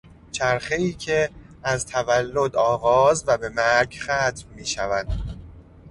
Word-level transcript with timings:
چرخهای 0.31 0.93
که 0.93 1.29
از 1.63 1.85
تولد 1.85 2.55
آغاز 2.55 3.23
و 3.27 3.37
به 3.37 3.49
مرگ 3.49 3.97
ختم 4.07 4.33
میشود 4.55 5.07